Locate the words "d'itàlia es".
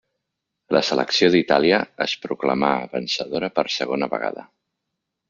1.35-2.15